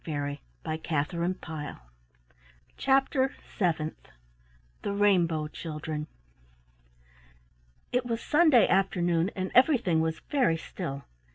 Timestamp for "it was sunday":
7.91-8.67